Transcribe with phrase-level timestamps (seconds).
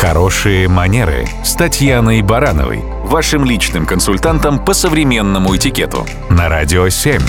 [0.00, 7.20] Хорошие манеры с Татьяной Барановой, вашим личным консультантом по современному этикету на Радио 7.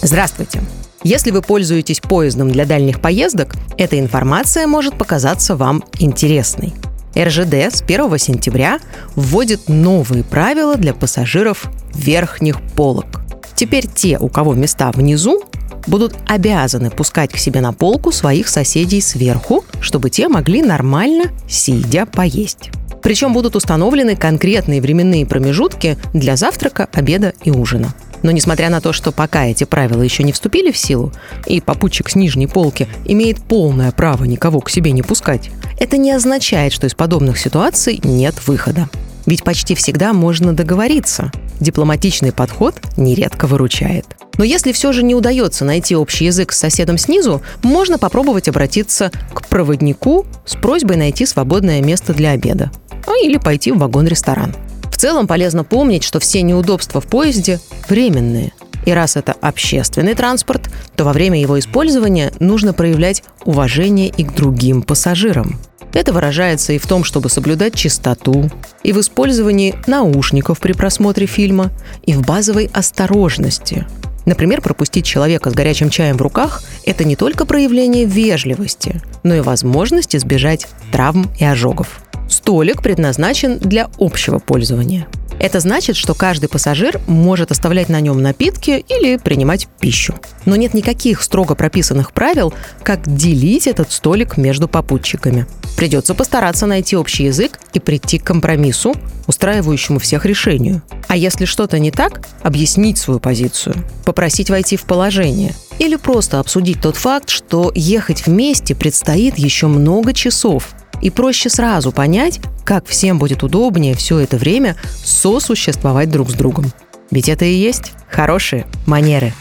[0.00, 0.62] Здравствуйте.
[1.02, 6.72] Если вы пользуетесь поездом для дальних поездок, эта информация может показаться вам интересной.
[7.14, 8.78] РЖД с 1 сентября
[9.14, 13.20] вводит новые правила для пассажиров верхних полок.
[13.54, 15.42] Теперь те, у кого места внизу,
[15.86, 22.06] будут обязаны пускать к себе на полку своих соседей сверху, чтобы те могли нормально, сидя,
[22.06, 22.70] поесть.
[23.02, 27.94] Причем будут установлены конкретные временные промежутки для завтрака, обеда и ужина.
[28.22, 31.12] Но несмотря на то, что пока эти правила еще не вступили в силу,
[31.46, 36.10] и попутчик с нижней полки имеет полное право никого к себе не пускать, это не
[36.10, 38.88] означает, что из подобных ситуаций нет выхода.
[39.26, 41.30] Ведь почти всегда можно договориться.
[41.60, 44.06] Дипломатичный подход нередко выручает.
[44.38, 49.10] Но если все же не удается найти общий язык с соседом снизу, можно попробовать обратиться
[49.32, 52.70] к проводнику с просьбой найти свободное место для обеда.
[53.06, 54.54] А или пойти в вагон-ресторан.
[54.90, 58.52] В целом полезно помнить, что все неудобства в поезде временные.
[58.86, 64.34] И раз это общественный транспорт, то во время его использования нужно проявлять уважение и к
[64.34, 65.58] другим пассажирам.
[65.92, 68.50] Это выражается и в том, чтобы соблюдать чистоту,
[68.82, 71.70] и в использовании наушников при просмотре фильма,
[72.04, 73.86] и в базовой осторожности.
[74.26, 79.40] Например, пропустить человека с горячим чаем в руках– это не только проявление вежливости, но и
[79.40, 82.00] возможность избежать травм и ожогов.
[82.28, 85.06] Столик предназначен для общего пользования–
[85.38, 90.14] это значит, что каждый пассажир может оставлять на нем напитки или принимать пищу.
[90.46, 95.46] Но нет никаких строго прописанных правил, как делить этот столик между попутчиками.
[95.76, 98.94] Придется постараться найти общий язык и прийти к компромиссу,
[99.26, 100.82] устраивающему всех решению.
[101.08, 106.80] А если что-то не так, объяснить свою позицию, попросить войти в положение или просто обсудить
[106.80, 110.70] тот факт, что ехать вместе предстоит еще много часов,
[111.02, 116.72] и проще сразу понять, как всем будет удобнее все это время сосуществовать друг с другом.
[117.10, 119.32] Ведь это и есть хорошие манеры.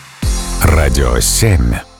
[0.61, 1.94] Радио 7.